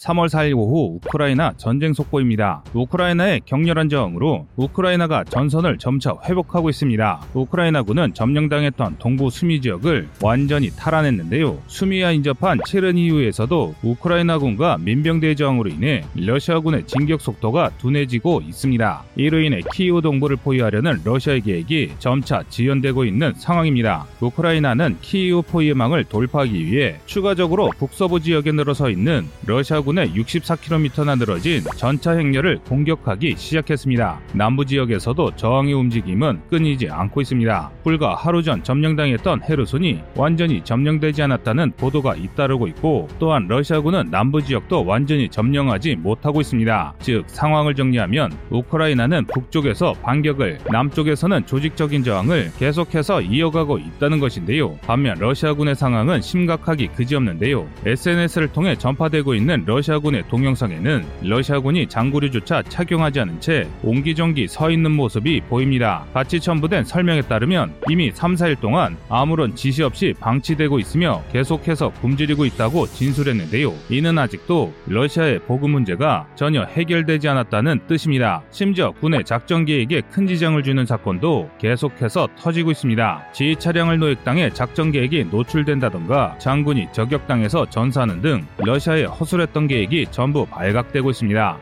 3월 0.00 0.28
4일 0.28 0.56
오후 0.56 0.96
우크라이나 0.96 1.52
전쟁 1.56 1.92
속보입니다. 1.92 2.64
우크라이나의 2.74 3.42
격렬한 3.46 3.88
저항으로 3.88 4.46
우크라이나가 4.56 5.22
전선을 5.22 5.78
점차 5.78 6.14
회복하고 6.24 6.68
있습니다. 6.68 7.20
우크라이나군은 7.32 8.12
점령당했던 8.12 8.96
동부 8.98 9.30
수미 9.30 9.60
지역을 9.60 10.08
완전히 10.20 10.70
탈환했는데요. 10.70 11.62
수미와 11.68 12.10
인접한 12.10 12.58
체르니우에서도 12.66 13.74
우크라이나군과 13.84 14.78
민병대 14.78 15.36
저항으로 15.36 15.70
인해 15.70 16.02
러시아군의 16.16 16.88
진격 16.88 17.20
속도가 17.20 17.70
둔해지고 17.78 18.42
있습니다. 18.48 19.04
이로 19.14 19.40
인해 19.40 19.60
키이우 19.72 20.02
동부를 20.02 20.36
포위하려는 20.38 21.02
러시아의 21.04 21.42
계획이 21.42 21.92
점차 22.00 22.42
지연되고 22.48 23.04
있는 23.04 23.32
상황입니다. 23.36 24.06
우크라이나는 24.20 24.98
키이우 25.00 25.42
포위망을 25.42 26.02
돌파하기 26.04 26.66
위해 26.66 26.98
추가적으로 27.06 27.70
북서부 27.78 28.20
지역에 28.20 28.50
늘어서 28.50 28.90
있는 28.90 29.28
러시아 29.46 29.83
러시아군의 29.84 30.12
64km나 30.14 31.18
늘어진 31.18 31.62
전차 31.76 32.12
행렬을 32.12 32.58
공격하기 32.64 33.34
시작했습니다. 33.36 34.20
남부 34.32 34.64
지역에서도 34.64 35.36
저항의 35.36 35.74
움직임은 35.74 36.40
끊이지 36.50 36.88
않고 36.88 37.20
있습니다. 37.20 37.70
불과 37.84 38.14
하루 38.14 38.42
전 38.42 38.62
점령당했던 38.62 39.42
헤르손이 39.48 40.00
완전히 40.16 40.62
점령되지 40.64 41.22
않았다는 41.22 41.72
보도가 41.76 42.16
잇따르고 42.16 42.66
있고 42.68 43.08
또한 43.18 43.46
러시아군은 43.46 44.10
남부 44.10 44.42
지역도 44.42 44.84
완전히 44.84 45.28
점령하지 45.28 45.96
못하고 45.96 46.40
있습니다. 46.40 46.94
즉 47.00 47.24
상황을 47.26 47.74
정리하면 47.74 48.32
우크라이나는 48.50 49.26
북쪽에서 49.26 49.92
반격을 50.02 50.60
남쪽에서는 50.70 51.46
조직적인 51.46 52.02
저항을 52.02 52.52
계속해서 52.58 53.20
이어가고 53.22 53.78
있다는 53.78 54.18
것인데요. 54.18 54.76
반면 54.86 55.18
러시아군의 55.18 55.74
상황은 55.74 56.20
심각하기 56.22 56.88
그지없는데요. 56.88 57.68
SNS를 57.84 58.48
통해 58.48 58.76
전파되고 58.76 59.34
있는 59.34 59.64
러시아군의 59.74 60.22
동영상에는 60.28 61.04
러시아군이 61.22 61.88
장구류조차 61.88 62.62
착용하지 62.62 63.20
않은 63.20 63.40
채 63.40 63.68
옹기종기 63.82 64.46
서 64.46 64.70
있는 64.70 64.92
모습이 64.92 65.40
보입니다. 65.48 66.04
같이 66.14 66.38
첨부된 66.38 66.84
설명에 66.84 67.22
따르면 67.22 67.74
이미 67.88 68.12
3, 68.12 68.36
4일 68.36 68.60
동안 68.60 68.96
아무런 69.08 69.56
지시 69.56 69.82
없이 69.82 70.14
방치되고 70.20 70.78
있으며 70.78 71.24
계속해서 71.32 71.90
굶주리고 72.00 72.44
있다고 72.44 72.86
진술했는데요. 72.86 73.74
이는 73.90 74.16
아직도 74.16 74.72
러시아의 74.86 75.40
보급 75.40 75.70
문제가 75.70 76.28
전혀 76.36 76.62
해결되지 76.62 77.28
않았다는 77.28 77.80
뜻입니다. 77.88 78.42
심지어 78.52 78.92
군의 78.92 79.24
작전 79.24 79.64
계획에 79.64 80.02
큰 80.02 80.28
지장을 80.28 80.62
주는 80.62 80.86
사건도 80.86 81.50
계속해서 81.58 82.28
터지고 82.36 82.70
있습니다. 82.70 83.24
지휘 83.32 83.56
차량을 83.56 83.98
노획당해 83.98 84.50
작전 84.50 84.92
계획이 84.92 85.24
노출된다던가 85.32 86.36
장군이 86.38 86.88
저격당해서 86.92 87.68
전사하는 87.70 88.20
등 88.20 88.46
러시아의 88.58 89.06
허술했던 89.06 89.63
계획이 89.66 90.06
전부 90.10 90.46
발각되고 90.46 91.10
있습니다. 91.10 91.58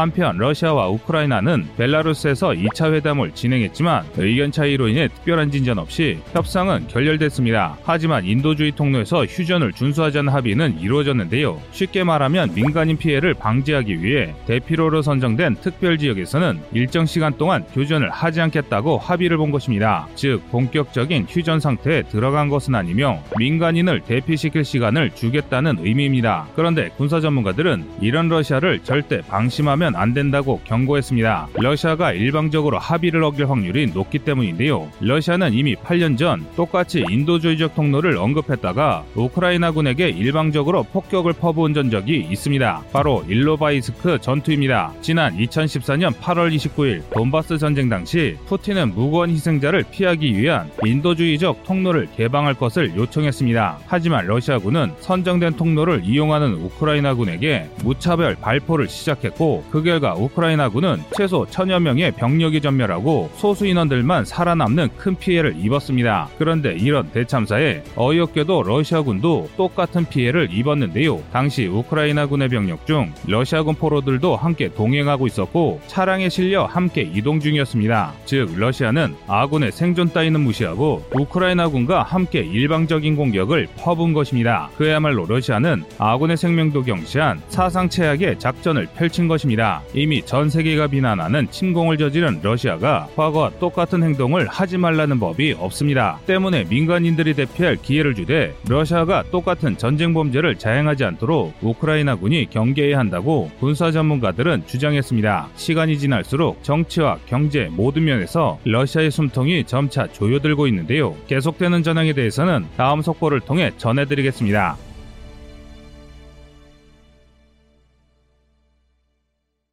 한편 0.00 0.36
러시아와 0.38 0.88
우크라이나는 0.88 1.68
벨라루스에서 1.76 2.50
2차 2.50 2.92
회담을 2.92 3.32
진행했지만 3.32 4.04
의견 4.16 4.50
차이로 4.50 4.88
인해 4.88 5.08
특별한 5.08 5.50
진전 5.50 5.78
없이 5.78 6.18
협상은 6.32 6.88
결렬됐습니다. 6.88 7.76
하지만 7.84 8.24
인도주의 8.24 8.72
통로에서 8.72 9.24
휴전을 9.26 9.72
준수하자는 9.72 10.32
합의는 10.32 10.80
이루어졌는데요. 10.80 11.60
쉽게 11.72 12.04
말하면 12.04 12.54
민간인 12.54 12.96
피해를 12.96 13.34
방지하기 13.34 14.02
위해 14.02 14.34
대피로로 14.46 15.02
선정된 15.02 15.56
특별 15.56 15.98
지역에서는 15.98 16.60
일정 16.72 17.06
시간 17.06 17.36
동안 17.36 17.64
교전을 17.74 18.10
하지 18.10 18.40
않겠다고 18.40 18.98
합의를 18.98 19.36
본 19.36 19.50
것입니다. 19.50 20.08
즉 20.14 20.40
본격적인 20.50 21.26
휴전 21.28 21.60
상태에 21.60 22.02
들어간 22.02 22.48
것은 22.48 22.74
아니며 22.74 23.22
민간인을 23.38 24.00
대피시킬 24.00 24.64
시간을 24.64 25.10
주겠다는 25.14 25.78
의미입니다. 25.80 26.48
그런데 26.56 26.88
군사 26.96 27.20
전문가들은 27.20 27.84
이런 28.00 28.28
러시아를 28.28 28.80
절대 28.80 29.20
방심하면 29.22 29.89
하면 29.90 29.96
안 29.96 30.14
된다고 30.14 30.60
경고했습니다. 30.64 31.48
러시아가 31.54 32.12
일방적으로 32.12 32.78
합의를 32.78 33.22
어길 33.22 33.50
확률이 33.50 33.86
높기 33.86 34.20
때문인데요. 34.20 34.90
러시아는 35.00 35.52
이미 35.52 35.74
8년 35.74 36.16
전 36.16 36.46
똑같이 36.56 37.04
인도주의적 37.08 37.74
통로를 37.74 38.16
언급했다가 38.16 39.04
우크라이나군에게 39.14 40.08
일방적으로 40.08 40.84
폭격을 40.84 41.34
퍼부은 41.34 41.74
전적이 41.74 42.26
있습니다. 42.30 42.84
바로 42.92 43.24
일로바이스크 43.28 44.20
전투입니다. 44.20 44.92
지난 45.00 45.36
2014년 45.36 46.12
8월 46.14 46.54
29일 46.54 47.02
돈바스 47.10 47.58
전쟁 47.58 47.88
당시 47.88 48.36
푸틴은 48.46 48.94
무고한 48.94 49.30
희생자를 49.30 49.84
피하기 49.90 50.36
위한 50.38 50.70
인도주의적 50.84 51.64
통로를 51.64 52.08
개방할 52.16 52.54
것을 52.54 52.96
요청했습니다. 52.96 53.78
하지만 53.86 54.26
러시아군은 54.26 54.92
선정된 55.00 55.54
통로를 55.54 56.02
이용하는 56.04 56.54
우크라이나군에게 56.54 57.68
무차별 57.82 58.34
발포를 58.36 58.88
시작했고 58.88 59.64
그 59.70 59.82
결과 59.82 60.14
우크라이나군은 60.14 61.02
최소 61.16 61.46
천여 61.46 61.80
명의 61.80 62.10
병력이 62.12 62.60
전멸하고 62.60 63.30
소수 63.36 63.66
인원들만 63.66 64.24
살아남는 64.24 64.88
큰 64.96 65.16
피해를 65.16 65.54
입었습니다. 65.56 66.28
그런데 66.38 66.74
이런 66.74 67.10
대참사에 67.10 67.82
어이없게도 67.96 68.62
러시아군도 68.64 69.50
똑같은 69.56 70.04
피해를 70.06 70.48
입었는데요. 70.50 71.22
당시 71.32 71.66
우크라이나군의 71.66 72.48
병력 72.48 72.86
중 72.86 73.12
러시아군 73.26 73.74
포로들도 73.76 74.36
함께 74.36 74.72
동행하고 74.72 75.26
있었고 75.26 75.80
차량에 75.86 76.28
실려 76.28 76.64
함께 76.64 77.02
이동 77.02 77.40
중이었습니다. 77.40 78.12
즉 78.24 78.54
러시아는 78.56 79.14
아군의 79.26 79.72
생존 79.72 80.12
따위는 80.12 80.40
무시하고 80.40 81.04
우크라이나군과 81.14 82.02
함께 82.02 82.40
일방적인 82.40 83.16
공격을 83.16 83.68
퍼부은 83.76 84.12
것입니다. 84.12 84.70
그야말로 84.76 85.24
러시아는 85.26 85.84
아군의 85.98 86.36
생명도 86.36 86.82
경시한 86.82 87.40
사상 87.48 87.88
최악의 87.88 88.38
작전을 88.38 88.88
펼친 88.96 89.28
것입니다. 89.28 89.59
있습니다. 89.60 89.82
이미 89.94 90.22
전 90.22 90.48
세계가 90.48 90.88
비난하는 90.88 91.48
침공을 91.50 91.98
저지른 91.98 92.40
러시아가 92.42 93.06
과거와 93.14 93.50
똑같은 93.60 94.02
행동을 94.02 94.46
하지 94.48 94.78
말라는 94.78 95.20
법이 95.20 95.56
없습니다. 95.58 96.18
때문에 96.26 96.64
민간인들이 96.64 97.34
대피할 97.34 97.76
기회를 97.76 98.14
주되 98.14 98.54
러시아가 98.66 99.22
똑같은 99.30 99.76
전쟁 99.76 100.14
범죄를 100.14 100.56
자행하지 100.56 101.04
않도록 101.04 101.54
우크라이나군이 101.60 102.48
경계해야 102.50 102.98
한다고 102.98 103.50
군사 103.60 103.90
전문가들은 103.92 104.66
주장했습니다. 104.66 105.50
시간이 105.56 105.98
지날수록 105.98 106.62
정치와 106.64 107.18
경제 107.26 107.68
모든 107.70 108.04
면에서 108.04 108.58
러시아의 108.64 109.10
숨통이 109.10 109.64
점차 109.64 110.06
조여들고 110.06 110.66
있는데요. 110.68 111.14
계속되는 111.28 111.82
전황에 111.82 112.14
대해서는 112.14 112.66
다음 112.76 113.02
속보를 113.02 113.40
통해 113.40 113.70
전해드리겠습니다. 113.76 114.89